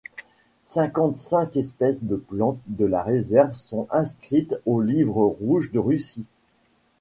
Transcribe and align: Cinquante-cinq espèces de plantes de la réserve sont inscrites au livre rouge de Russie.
Cinquante-cinq 0.65 1.55
espèces 1.57 2.01
de 2.03 2.15
plantes 2.15 2.57
de 2.65 2.85
la 2.87 3.03
réserve 3.03 3.53
sont 3.53 3.87
inscrites 3.91 4.55
au 4.65 4.81
livre 4.81 5.23
rouge 5.23 5.69
de 5.71 5.77
Russie. 5.77 6.25